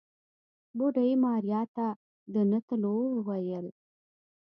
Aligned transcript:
بوډۍ 0.77 1.11
ماريا 1.23 1.61
ته 1.75 1.87
د 2.33 2.35
نه 2.51 2.59
تلو 2.67 2.95
وويل. 3.15 3.65